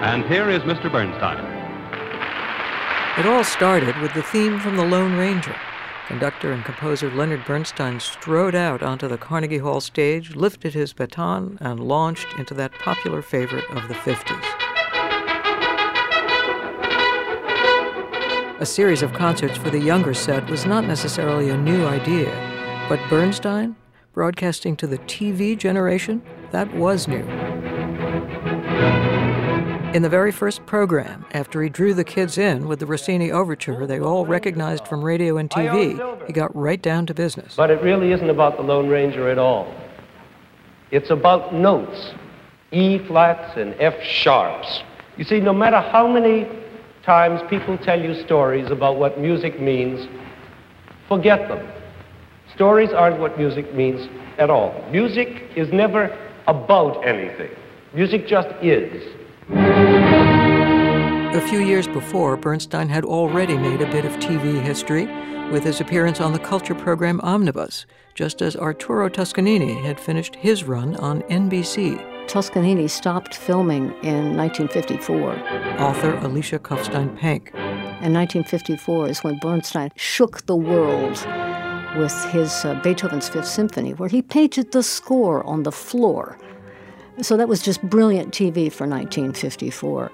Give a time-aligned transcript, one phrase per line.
[0.00, 0.90] And here is Mr.
[0.92, 1.44] Bernstein.
[3.18, 5.56] It all started with the theme from The Lone Ranger.
[6.06, 11.58] Conductor and composer Leonard Bernstein strode out onto the Carnegie Hall stage, lifted his baton,
[11.60, 14.44] and launched into that popular favorite of the 50s.
[18.60, 22.30] A series of concerts for the younger set was not necessarily a new idea,
[22.88, 23.74] but Bernstein,
[24.12, 26.22] broadcasting to the TV generation,
[26.52, 27.26] that was new.
[29.94, 33.86] In the very first program, after he drew the kids in with the Rossini overture
[33.86, 37.54] they all recognized from radio and TV, he got right down to business.
[37.56, 39.74] But it really isn't about the Lone Ranger at all.
[40.90, 42.12] It's about notes,
[42.70, 44.82] E flats and F sharps.
[45.16, 46.46] You see, no matter how many
[47.02, 50.06] times people tell you stories about what music means,
[51.08, 51.66] forget them.
[52.54, 54.84] Stories aren't what music means at all.
[54.90, 56.14] Music is never
[56.46, 57.50] about anything.
[57.94, 59.14] Music just is.
[61.30, 65.04] A few years before, Bernstein had already made a bit of TV history
[65.50, 70.64] with his appearance on the culture program Omnibus, just as Arturo Toscanini had finished his
[70.64, 72.02] run on NBC.
[72.28, 75.34] Toscanini stopped filming in 1954.
[75.78, 77.52] Author Alicia Kopfstein-Penk.
[77.52, 81.26] In 1954 is when Bernstein shook the world
[81.98, 86.38] with his uh, Beethoven's Fifth Symphony, where he painted the score on the floor.
[87.20, 90.10] So that was just brilliant TV for 1954.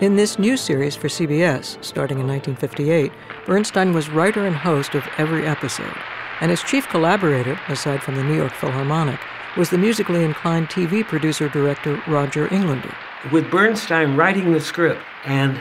[0.00, 3.12] In this new series for CBS, starting in 1958,
[3.44, 5.94] Bernstein was writer and host of every episode,
[6.40, 9.20] and his chief collaborator, aside from the New York Philharmonic,
[9.58, 12.94] was the musically inclined TV producer director Roger Englander.
[13.30, 15.60] With Bernstein writing the script and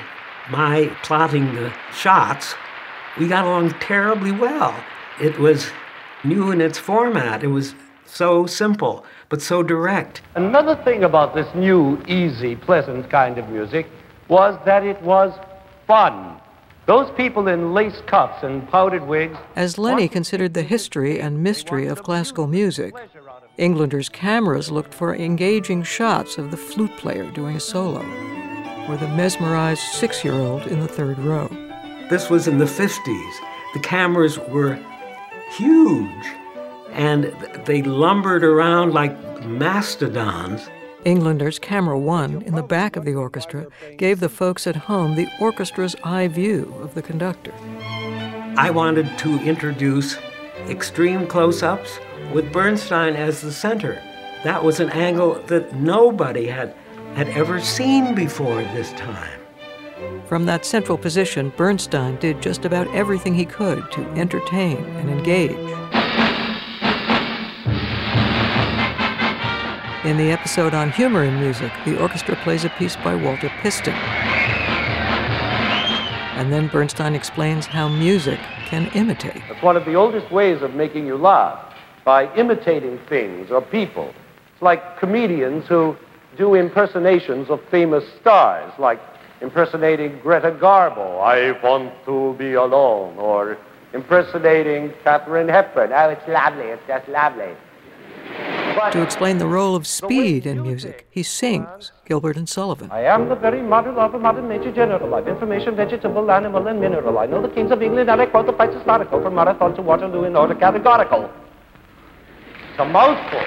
[0.50, 2.56] my plotting the shots,
[3.18, 4.74] we got along terribly well.
[5.20, 5.70] It was
[6.24, 7.44] new in its format.
[7.44, 10.22] It was so simple, but so direct.
[10.36, 13.88] Another thing about this new, easy, pleasant kind of music
[14.30, 15.34] was that it was
[15.88, 16.40] fun.
[16.86, 19.38] Those people in lace cuffs and powdered wigs.
[19.56, 22.96] As Lenny considered the history and mystery of classical music,
[23.58, 28.04] Englander's cameras looked for engaging shots of the flute player doing a solo,
[28.88, 31.48] or the mesmerized six year old in the third row.
[32.10, 33.34] This was in the 50s.
[33.74, 34.80] The cameras were
[35.52, 36.26] huge,
[36.92, 37.26] and
[37.66, 40.70] they lumbered around like mastodons.
[41.06, 43.68] Englander's Camera One in the back of the orchestra
[43.98, 47.54] gave the folks at home the orchestra's eye view of the conductor.
[48.58, 50.18] I wanted to introduce
[50.68, 52.00] extreme close ups
[52.34, 54.02] with Bernstein as the center.
[54.44, 56.76] That was an angle that nobody had,
[57.14, 59.40] had ever seen before this time.
[60.28, 65.58] From that central position, Bernstein did just about everything he could to entertain and engage.
[70.06, 73.94] In the episode on humor in music, the orchestra plays a piece by Walter Piston.
[76.36, 79.44] And then Bernstein explains how music can imitate.
[79.50, 84.14] It's one of the oldest ways of making you laugh by imitating things or people.
[84.54, 85.98] It's like comedians who
[86.38, 89.02] do impersonations of famous stars, like
[89.42, 93.58] impersonating Greta Garbo, I want to be alone, or
[93.92, 97.54] impersonating Katharine Hepburn, oh, it's lovely, it's just lovely.
[98.92, 102.90] To explain the role of speed in music, he sings Gilbert and Sullivan.
[102.92, 105.14] I am the very model of a modern nature general.
[105.14, 107.18] I've information, vegetable, animal, and mineral.
[107.20, 109.82] I know the kings of England, and I quote the fights historical from Marathon to
[109.82, 111.30] Waterloo in order categorical.
[112.72, 113.42] It's a mouthful.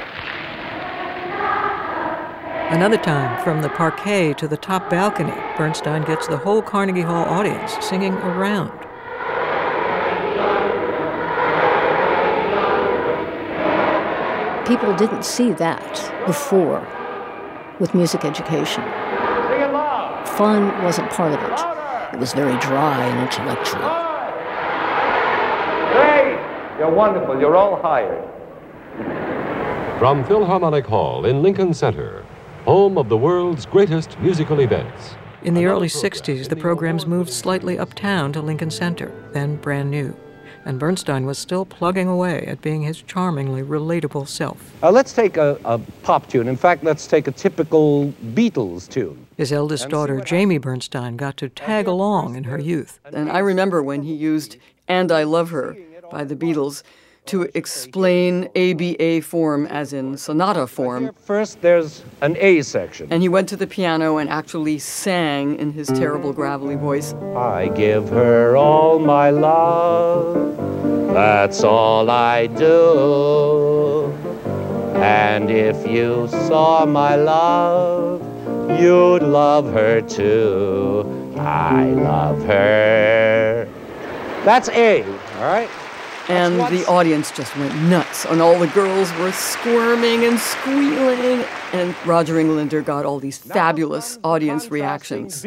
[2.71, 7.25] Another time, from the parquet to the top balcony, Bernstein gets the whole Carnegie Hall
[7.25, 8.82] audience singing around.
[14.67, 16.87] People didn't see that before
[17.81, 18.83] with music education.
[20.37, 22.15] Fun wasn't part of it.
[22.15, 23.83] It was very dry and intellectual.
[25.93, 26.79] Great!
[26.79, 27.41] You're wonderful.
[27.41, 28.29] You're all hired.
[29.99, 32.25] From Philharmonic Hall in Lincoln Center,
[32.65, 35.17] home of the world's greatest musical events.
[35.43, 40.17] In the early 60s, the programs moved slightly uptown to Lincoln Center, then brand new.
[40.65, 44.73] And Bernstein was still plugging away at being his charmingly relatable self.
[44.83, 46.49] Uh, let's take a, a, pop tune.
[46.49, 49.27] In fact, let's take a typical Beatles tune.
[49.37, 53.01] His eldest daughter, Jamie Bernstein, got to tag along in her youth.
[53.05, 54.57] And I remember when he used
[54.89, 55.77] And I Love Her
[56.11, 56.83] by the Beatles
[57.27, 61.13] to explain ABA form as in sonata form.
[61.25, 63.09] First, there's an A section.
[63.11, 67.15] And he went to the piano and actually sang in his terrible gravelly voice.
[67.37, 70.57] I give her all my love,
[71.15, 74.13] that's all I do.
[74.97, 78.23] And if you saw my love,
[78.81, 81.33] You'd love her too.
[81.37, 83.69] I love her.
[84.45, 85.69] That's A, all right?
[86.33, 91.45] And the audience just went nuts, and all the girls were squirming and squealing.
[91.73, 95.45] And Roger Englander got all these fabulous audience reactions.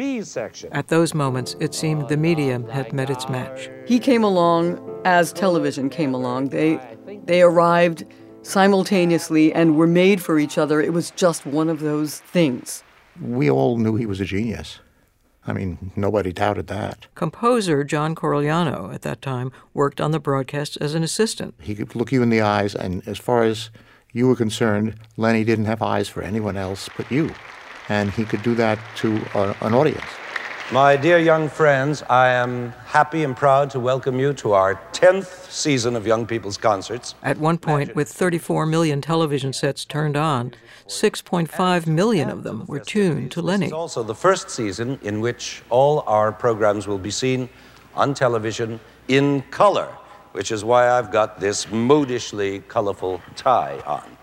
[0.70, 3.68] At those moments, it seemed the medium had met its match.
[3.86, 6.48] He came along as television came along.
[6.48, 6.80] They,
[7.24, 8.04] they arrived
[8.42, 10.80] simultaneously and were made for each other.
[10.80, 12.84] It was just one of those things.
[13.20, 14.78] We all knew he was a genius.
[15.46, 17.06] I mean, nobody doubted that.
[17.14, 21.54] Composer John Corigliano at that time worked on the broadcast as an assistant.
[21.60, 23.70] He could look you in the eyes, and as far as
[24.12, 27.32] you were concerned, Lenny didn't have eyes for anyone else but you.
[27.88, 29.24] And he could do that to
[29.60, 30.02] an audience.
[30.72, 35.48] My dear young friends, I am happy and proud to welcome you to our 10th
[35.48, 37.14] season of Young People's Concerts.
[37.22, 40.54] At one point, with 34 million television sets turned on,
[40.88, 43.66] 6.5 million of them were tuned to Lenny.
[43.66, 47.48] It's also the first season in which all our programs will be seen
[47.94, 49.86] on television in color,
[50.32, 54.16] which is why I've got this modishly colorful tie on.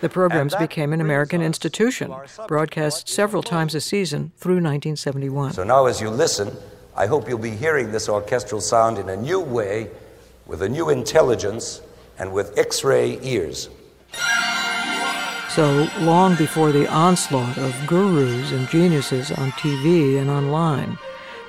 [0.00, 2.14] The programs became an American institution,
[2.48, 5.52] broadcast several times a season through 1971.
[5.52, 6.56] So now, as you listen,
[6.96, 9.90] I hope you'll be hearing this orchestral sound in a new way,
[10.46, 11.82] with a new intelligence,
[12.18, 13.68] and with X ray ears.
[15.50, 20.98] So, long before the onslaught of gurus and geniuses on TV and online,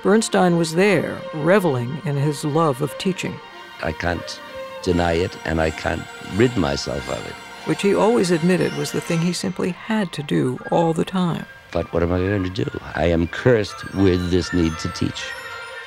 [0.02, 3.34] Bernstein was there, reveling in his love of teaching.
[3.82, 4.40] I can't
[4.82, 6.02] deny it, and I can't
[6.34, 7.34] rid myself of it.
[7.64, 11.46] Which he always admitted was the thing he simply had to do all the time.
[11.70, 12.68] But what am I going to do?
[12.94, 15.22] I am cursed with this need to teach.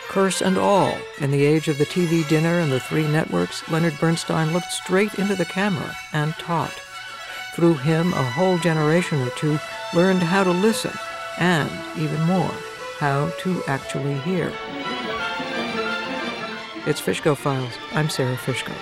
[0.08, 4.00] Curse and all, in the age of the TV dinner and the three networks, Leonard
[4.00, 6.82] Bernstein looked straight into the camera and taught.
[7.56, 9.60] Through him, a whole generation or two
[9.94, 10.94] learned how to listen
[11.40, 12.52] and, even more,
[13.00, 14.54] how to actually hear.
[16.88, 17.74] It's Fishko Files.
[17.92, 18.74] I'm Sara Fishko.